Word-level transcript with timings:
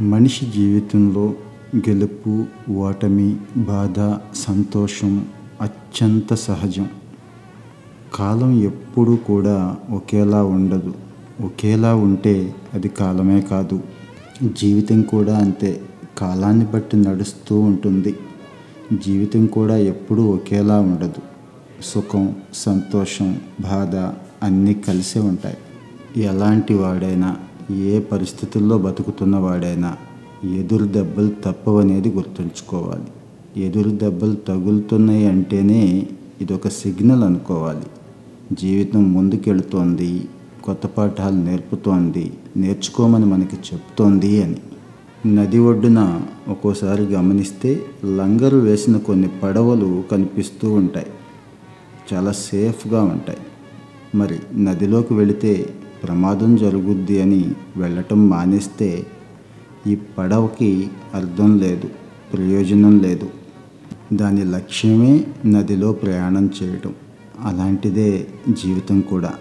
మనిషి 0.00 0.46
జీవితంలో 0.46 1.34
గెలుపు 1.76 2.44
ఓటమి 2.70 3.36
బాధ 3.56 4.18
సంతోషం 4.36 5.26
అత్యంత 5.60 6.34
సహజం. 6.34 6.88
కాలం 8.14 8.62
ఎప్పుడూ 8.62 9.16
కూడా 9.16 9.76
ఒకేలా 9.90 10.44
ఉండదు. 10.44 10.94
ఒకేలా 11.40 11.94
ఉంటే 11.94 12.54
అది 12.74 12.88
కాలమే 12.88 13.40
కాదు. 13.40 13.82
జీవితం 14.42 15.02
కూడా 15.02 15.38
అంతే. 15.38 15.80
కాలాన్ని 16.18 16.66
బట్టి 16.66 16.96
నడుస్తూ 16.96 17.60
ఉంటుంది. 17.60 18.16
జీవితం 19.06 19.46
కూడా 19.46 19.76
ఎప్పుడూ 19.76 20.22
ఒకేలా 20.24 20.80
ఉండదు. 20.80 21.22
సుఖం 21.82 22.36
సంతోషం 22.54 23.40
బాధ 23.60 23.96
అన్నీ 24.44 24.74
కలిసే 24.74 25.20
ఉంటాయి. 25.20 25.56
ఎలాంటి 26.22 26.74
వాడైనా 26.74 27.36
ఏ 27.70 28.00
పరిస్థితుల్లో 28.00 28.78
బతుకుతున్న 28.78 29.36
వాడైనా 29.36 29.96
ఎదురు 30.54 30.84
దెబ్బలు 30.84 31.32
తప్పవనేది 31.44 32.08
గుర్తుంచుకోవాలి. 32.08 33.04
ఎదురు 33.64 33.90
దెబ్బలు 33.90 34.34
తగులుతున్నాయి 34.34 35.26
అంటేనే 35.26 36.06
ఇదొక 36.40 36.68
సిగ్నల్ 36.68 37.24
అనుకోవాలి. 37.24 37.86
జీవితం 38.52 39.12
ముందుకెళుతోంది 39.12 40.28
కొత్త 40.64 40.86
పాఠాలు 40.86 41.34
నేర్పుతోంది 41.34 42.32
నేర్చుకోమని 42.56 43.24
మనకి 43.24 43.56
చెప్తోంది 43.56 44.42
అని. 44.42 44.56
నది 45.34 45.58
ఒడ్డున 45.58 46.22
ఒక్కోసారి 46.48 47.02
గమనిస్తే 47.02 47.84
లంగరు 48.04 48.56
వేసిన 48.56 48.96
కొన్ని 48.96 49.28
పడవలు 49.42 50.04
కనిపిస్తూ 50.12 50.72
ఉంటాయి. 50.72 51.06
చాలా 52.14 52.32
సేఫ్గా 52.32 53.02
ఉంటాయి. 53.02 53.38
మరి 54.14 54.38
నదిలోకి 54.54 55.14
వెళితే 55.14 55.68
ప్రమాదం 56.02 56.56
జరుగుద్ది 56.56 57.22
అని 57.22 57.52
వెళ్ళటం 57.76 58.28
మానేస్తే 58.28 59.06
ఈ 59.86 59.98
పడవకి 60.18 60.90
అర్థం 61.14 61.58
లేదు 61.58 61.88
ప్రయోజనం 62.32 62.98
లేదు. 62.98 63.28
దాని 64.12 64.44
లక్ష్యమే 64.44 65.24
నదిలో 65.46 65.92
ప్రయాణం 65.92 66.50
చేయటం. 66.62 66.94
అలాంటిదే 67.44 68.26
జీవితం 68.48 69.00
కూడా. 69.00 69.32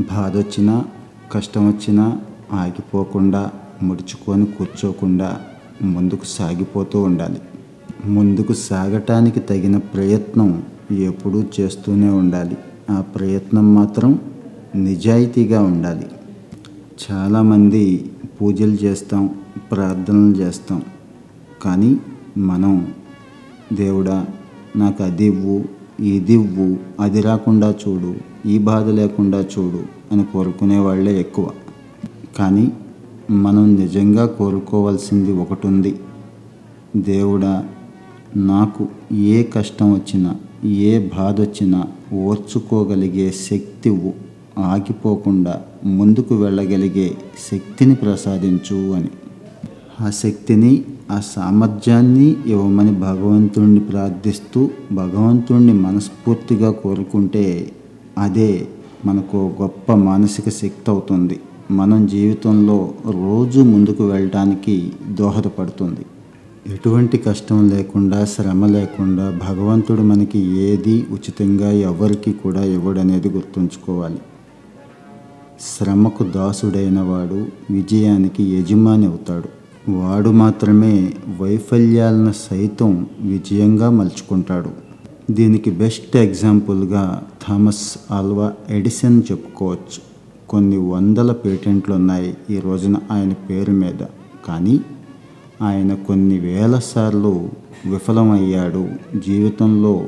బాధ 0.00 0.36
వచ్చినా 0.36 0.84
కష్టం 1.32 1.68
వచ్చినా 1.68 2.20
ఆగిపోకుండా 2.52 3.50
ముడుచుకొని 3.82 4.46
కూర్చోకుండా 4.46 5.40
ముందుకు 5.82 6.24
సాగిపోతూ 6.24 7.02
ఉండాలి. 7.02 7.40
ముందుకు 8.06 8.52
సాగటానికి 8.52 9.40
తగిన 9.40 9.76
ప్రయత్నం 9.76 10.62
ఎప్పుడూ 10.90 11.44
చేస్తూనే 11.60 12.08
ఉండాలి. 12.08 12.56
ఆ 12.90 13.00
ప్రయత్నం 13.00 13.74
మాత్రం 13.74 14.20
నిజాయితీగా 14.74 15.62
ఉండాలి. 15.62 16.06
చాలామంది 17.04 18.10
పూజలు 18.40 18.72
చేస్తాం 18.72 19.30
ప్రార్థనలు 19.72 20.36
చేస్తాం. 20.36 20.82
కానీ 21.62 21.96
మనం 22.38 22.94
దేవుడా 23.72 24.26
నాకు 24.76 25.02
అది 25.02 25.24
ఇవ్వు 25.24 25.64
ఇది 26.00 26.32
ఇవ్వు 26.32 26.76
అది 27.00 27.20
రాకుండా 27.20 27.74
చూడు 27.88 28.14
ఈ 28.46 28.58
బాధ 28.58 28.88
లేకుండా 28.88 29.40
చూడు 29.40 29.82
అని 30.12 30.24
కోరుకునే 30.24 30.78
వాళ్ళే 30.78 31.20
ఎక్కువ. 31.20 31.50
కానీ 32.38 32.72
మనం 33.30 33.76
నిజంగా 33.76 34.26
కోరుకోవాల్సింది 34.26 35.32
ఒకటి 35.32 35.66
ఉంది 35.66 36.00
దేవుడా 36.96 37.68
నాకు 38.36 38.88
ఏ 39.12 39.42
కష్టం 39.42 39.92
వచ్చినా 39.92 40.36
ఏ 40.64 40.98
బాధ 40.98 41.40
వచ్చినా 41.40 41.88
ఓర్చుకోగలిగే 42.12 43.30
శక్తి 43.30 43.90
ఇవ్వు. 43.90 44.23
ఆగిపోకుండా 44.58 45.62
ముందుకు 45.84 46.34
వెళ్ళగలిగే 46.34 47.16
శక్తిని 47.52 47.94
ప్రసాదించు 47.94 48.92
అని. 48.92 49.08
ఆ 50.00 50.10
శక్తిని 50.10 50.84
ఆ 51.10 51.20
సామర్థ్యాన్ని 51.20 52.36
ఇవ్వమని 52.46 52.92
భగవంతుణ్ణి 52.92 53.80
ప్రార్థిస్తూ 53.80 54.70
భగవంతుణ్ణి 54.92 55.72
మనస్ఫూర్తిగా 55.72 56.70
కోరుకుంటే 56.70 57.72
అదే 58.18 58.68
మనకు 59.04 59.52
గొప్ప 59.62 59.92
మానసిక 59.92 60.48
శక్తి 60.48 60.90
అవుతుంది. 60.90 61.40
మనం 61.70 62.06
జీవితంలో 62.06 62.94
రోజు 63.10 63.60
ముందుకు 63.60 64.04
వెళ్ళటానికి 64.04 64.92
దోహదపడుతుంది. 65.08 66.06
ఎటువంటి 66.74 67.18
కష్టం 67.18 67.68
లేకుండా 67.68 68.24
శ్రమ 68.24 68.66
లేకుండా 68.66 69.40
భగవంతుడు 69.48 70.02
మనకి 70.02 70.38
ఏది 70.38 71.06
ఉచితంగా 71.10 71.70
ఎవరికి 71.70 72.32
కూడా 72.32 72.64
ఇవ్వడనేది 72.64 73.28
గుర్తుంచుకోవాలి. 73.28 74.18
శ్రమకు 75.64 76.24
దాసుడైన 76.24 77.00
వాడు 77.00 77.46
విజయానికి 77.72 78.42
యజమాని 78.42 79.06
అవుతాడు. 79.06 79.48
వాడు 79.90 80.30
మాత్రమే 80.30 81.12
వైఫల్యాలను 81.40 82.32
సైతం 82.50 83.06
విజయంగా 83.20 83.90
మలుచుకుంటాడు. 83.90 84.70
దీనికి 85.32 85.70
బెస్ట్ 85.70 86.16
ఎగ్జాంపుల్గా 86.16 87.22
థామస్ 87.48 87.98
ఆల్వా 88.10 88.52
ఎడిసన్ 88.70 89.22
చెప్పుకోవచ్చు. 89.30 90.00
కొన్ని 90.48 90.76
వందల 90.76 91.32
పేటెంట్లు 91.32 91.94
ఉన్నాయి 91.94 92.34
ఈ 92.50 92.58
రోజున 92.58 92.96
ఆయన 93.12 93.32
పేరు 93.32 93.72
మీద. 93.72 94.04
కానీ 94.48 94.80
ఆయన 95.62 95.94
కొన్ని 95.94 96.38
వేల 96.38 96.78
సార్లు 96.78 97.48
విఫలమయ్యాడు. 97.86 98.88
జీవితంలో 99.26 100.04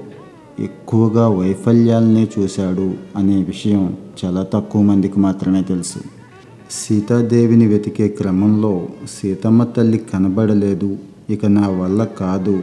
ఎక్కువగా 0.61 1.28
వైఫల్యాలనే 1.28 2.28
చూశాడు 2.39 2.94
అనే 3.17 3.43
విషయం 3.43 3.97
చాలా 4.25 4.47
తక్కువ 4.55 4.83
మందికి 4.83 5.21
మాత్రమే 5.21 5.62
తెలుసు. 5.62 5.99
సీతాదేవిని 6.71 7.67
వెతికే 7.67 8.09
క్రమంలో 8.09 8.89
సీతమ్మ 9.11 9.65
తల్లి 9.65 9.99
కనబడలేదు. 9.99 10.97
ఇక 11.31 11.47
నా 11.47 11.69
వల్ల 11.69 12.05
కాదు. 12.05 12.62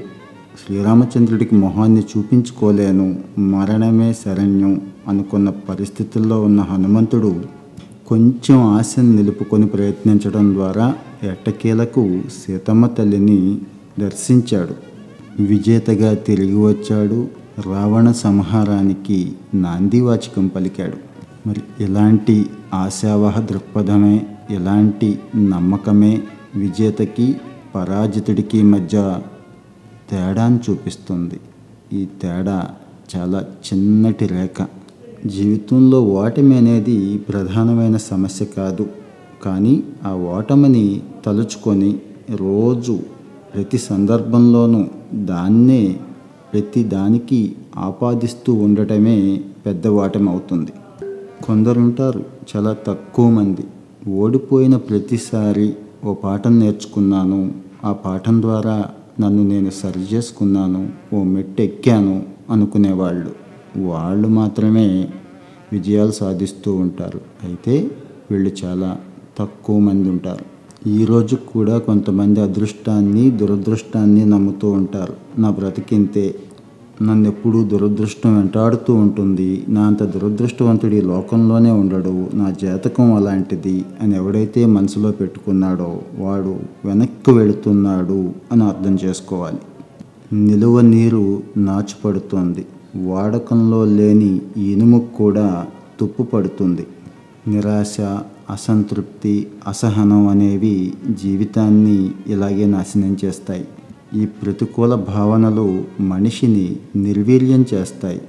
శ్రీరామచంద్రుడికి 0.66 1.56
మొహాన్ని 1.56 2.04
చూపించుకోలేను. 2.18 3.20
మరణమే 3.40 4.14
శరణ్యం 4.14 4.82
అనుకున్న 5.08 5.50
పరిస్థితుల్లో 5.50 6.42
ఉన్న 6.42 6.62
హనుమంతుడు 6.62 7.36
కొంచెం 8.08 8.58
ఆశను 8.58 9.12
నిలుపుకొని 9.12 9.68
ప్రయత్నించడం 9.68 10.54
ద్వారా 10.54 10.96
ఎట్టకేలకు 11.24 12.22
సీతమ్మ 12.46 12.88
తల్లిని 12.88 13.58
దర్శించాడు. 14.00 14.94
విజేతగా 15.44 16.14
తిరిగి 16.14 16.56
వచ్చాడు. 16.56 17.43
రావణ 17.60 18.12
సంహారానికి 18.12 19.34
నాందివాచకం 19.54 20.48
పలికాడు. 20.48 20.98
మరి 21.48 21.84
ఇలాంటి 21.84 22.46
ఆశావహ 22.74 23.40
దృక్పథమే 23.40 24.28
ఇలాంటి 24.50 25.20
నమ్మకమే 25.36 26.22
విజేతకి 26.56 27.36
పరాజితుడికి 27.76 28.64
మధ్య 28.64 29.20
తేడాను 30.12 30.60
చూపిస్తుంది. 30.70 31.40
ఈ 31.94 32.08
తేడా 32.22 32.70
చాలా 33.16 33.40
చిన్నటి 33.42 34.26
రేఖ. 34.28 34.68
జీవితంలో 35.26 36.02
ఓటమి 36.02 36.58
అనేది 36.58 37.18
ప్రధానమైన 37.18 37.98
సమస్య 37.98 38.46
కాదు. 38.46 38.90
కానీ 39.46 39.84
ఆ 40.06 40.14
ఓటమిని 40.14 41.02
తలుచుకొని 41.26 42.00
రోజు 42.36 43.00
ప్రతి 43.56 43.78
సందర్భంలోనూ 43.78 44.86
దాన్నే 45.14 46.00
ప్రతిదానికి 46.54 47.56
ఆపాదిస్తూ 47.78 48.54
ఉండటమే 48.54 49.42
పెద్ద 49.66 49.88
అవుతుంది. 50.30 50.72
కొందరుంటారు 51.44 52.26
చాలా 52.56 52.74
తక్కువ 52.74 53.30
మంది. 53.30 53.62
ఓడిపోయిన 54.10 54.78
ప్రతిసారి 54.78 55.76
ఓ 56.06 56.14
పాఠం 56.14 56.60
నేర్చుకున్నాను. 56.60 57.52
ఆ 57.86 57.94
పాఠం 57.94 58.42
ద్వారా 58.42 58.90
నన్ను 59.20 59.44
నేను 59.44 59.70
సరి 59.70 60.16
చేసుకున్నాను. 60.16 60.90
ఓ 61.14 61.24
మెట్టు 61.24 61.62
ఎక్కాను 61.62 62.24
అనుకునేవాళ్ళు. 62.50 63.32
వాళ్ళు 63.78 64.28
మాత్రమే 64.28 65.08
విజయాలు 65.72 66.12
సాధిస్తూ 66.12 66.76
ఉంటారు. 66.76 67.22
అయితే 67.44 67.92
వీళ్ళు 68.32 68.52
చాలా 68.66 68.98
తక్కువ 69.38 69.80
మంది 69.80 70.10
ఉంటారు. 70.10 70.53
ఈరోజు 70.88 71.36
కూడా 71.36 71.78
కొంతమంది 71.78 72.42
అదృష్టాన్ని 72.42 73.32
దురదృష్టాన్ని 73.32 74.26
నమ్ముతూ 74.26 74.70
ఉంటారు. 74.70 75.14
నా 75.40 75.50
బ్రతికింతే 75.50 76.36
నన్ను 77.02 77.28
ఎప్పుడూ 77.28 77.64
దురదృష్టం 77.64 78.38
వెంటాడుతూ 78.38 78.94
ఉంటుంది. 78.94 79.64
నా 79.70 79.82
అంత 79.82 80.04
దురదృష్టవంతుడు 80.04 80.96
ఈ 80.96 81.02
లోకంలోనే 81.02 81.72
ఉండడు. 81.72 82.28
నా 82.34 82.56
జాతకం 82.64 83.14
అలాంటిది 83.14 83.86
అని 84.02 84.16
ఎవడైతే 84.16 84.66
మనసులో 84.66 85.12
పెట్టుకున్నాడో 85.12 86.02
వాడు 86.18 86.56
వెనక్కి 86.86 87.32
వెళుతున్నాడు 87.32 88.32
అని 88.52 88.64
అర్థం 88.64 88.98
చేసుకోవాలి. 89.06 89.58
నిలువ 90.34 90.82
నీరు 90.82 91.44
నాచుపడుతోంది. 91.58 92.66
వాడకంలో 92.96 93.86
లేని 93.86 94.42
ఇనుము 94.58 95.08
కూడా 95.18 95.66
తుప్పు 96.00 96.24
పడుతుంది 96.24 96.88
నిరాశ 97.48 98.20
అసంతృప్తి 98.50 99.48
అసహనం 99.68 100.28
అనేవి 100.28 100.94
జీవితాన్ని 101.24 102.12
ఇలాగే 102.28 102.66
నాశనం 102.66 103.18
చేస్తాయి. 103.26 103.66
ఈ 104.16 104.26
ప్రతికూల 104.26 104.96
భావనలు 104.96 105.84
మనిషిని 106.00 106.76
నిర్వీర్యం 106.96 107.66
చేస్తాయి. 107.74 108.22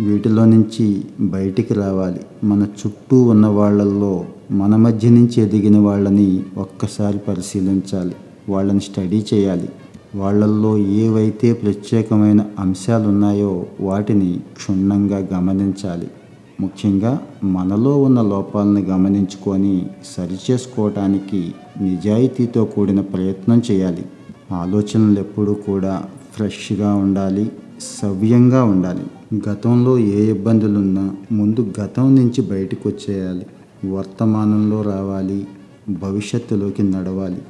వీటిలో 0.00 0.44
నుంచి 0.44 1.04
బయటికి 1.20 1.74
రావాలి. 1.74 2.20
మన 2.44 2.62
చుట్టూ 2.62 3.22
ఉన్న 3.22 3.46
వాళ్ళల్లో 3.46 4.24
మన 4.50 4.76
మధ్య 4.76 5.10
నుంచి 5.10 5.42
ఎదిగిన 5.42 5.78
వాళ్ళని 5.78 6.42
ఒక్కసారి 6.56 7.18
పరిశీలించాలి. 7.18 8.14
వాళ్ళని 8.48 8.80
స్టడీ 8.80 9.24
చేయాలి. 9.34 9.68
వాళ్ళల్లో 10.14 10.78
ఏవైతే 10.78 11.52
ప్రత్యేకమైన 11.52 12.44
అంశాలు 12.58 13.08
ఉన్నాయో 13.08 13.66
వాటిని 13.80 14.40
క్షుణ్ణంగా 14.56 15.28
గమనించాలి. 15.36 16.08
ముఖ్యంగా 16.60 17.12
మనలో 17.44 17.92
ఉన్న 18.02 18.20
లోపాలను 18.22 18.80
గమనించుకొని 18.80 19.74
సరిచేసుకోవటానికి 20.16 21.40
నిజాయితీతో 21.80 22.62
కూడిన 22.64 23.00
ప్రయత్నం 23.12 23.62
చేయాలి. 23.70 24.04
ఆలోచనలు 24.52 25.18
ఎప్పుడూ 25.18 25.52
కూడా 25.68 25.94
ఫ్రెష్గా 26.34 26.90
ఉండాలి 26.94 27.44
సవ్యంగా 28.02 28.60
ఉండాలి. 28.64 29.04
గతంలో 29.48 29.92
ఏ 29.98 30.20
ఇబ్బందులున్నా 30.30 31.04
ముందు 31.32 31.60
గతం 31.80 32.06
నుంచి 32.16 32.40
బయటకు 32.42 32.84
వచ్చేయాలి. 32.88 33.46
వర్తమానంలో 33.92 34.82
రావాలి 34.82 35.40
భవిష్యత్తులోకి 36.02 36.82
నడవాలి. 36.82 37.40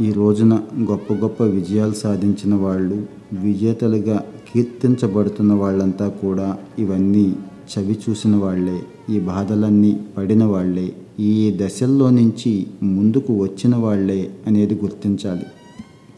ఈ 0.00 0.10
రోజున 0.12 0.52
గొప్ప 0.90 1.12
గొప్ప 1.12 1.42
విజయాలు 1.42 1.92
సాధించిన 1.94 2.54
వాళ్ళు 2.54 2.98
విజేతలుగా 3.32 4.18
కీర్తించబడుతున్న 4.48 5.52
వాళ్ళంతా 5.52 6.06
కూడా 6.22 6.48
ఇవన్నీ 6.78 7.26
చవి 7.70 7.98
చూసిన 8.08 8.36
వాళ్ళే 8.36 8.82
ఈ 9.10 9.20
బాధలన్నీ 9.20 10.00
పడిన 10.16 10.44
వాళ్ళే 10.44 10.92
ఈ 11.20 11.58
దశల్లో 11.60 12.10
నుంచి 12.10 12.66
ముందుకు 12.82 13.42
వచ్చిన 13.42 13.76
వాళ్ళే 13.76 14.30
అనేది 14.46 14.74
గుర్తించాలి. 14.74 15.46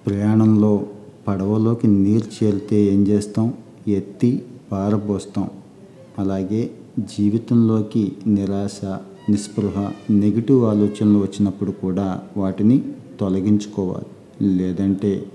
ప్రయాణంలో 0.07 0.87
పడవలోకి 1.29 1.87
నీరు 1.87 2.45
చేరితే 2.45 2.85
ఏం 2.85 3.07
చేస్తాం? 3.07 3.55
ఎత్తి 3.89 4.43
పారబోస్తాం. 4.73 5.51
అలాగే 6.19 6.71
జీవితంలోకి 6.99 8.13
నిరాశ 8.27 8.81
నిస్పృహ 9.31 9.93
నెగిటివ్ 10.11 10.65
ఆలోచనలు 10.65 11.19
వచ్చినప్పుడు 11.19 11.71
కూడా 11.71 12.21
వాటిని 12.37 12.83
తొలగించుకోవాలి. 13.21 14.07
లేదంటే 14.57 15.27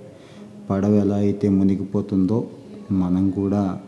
పడవ 0.70 0.94
ఎలా 0.94 1.16
అయితే 1.16 1.50
మునిగిపోతుందో 1.50 2.48
మనం 2.92 3.30
కూడా 3.30 3.80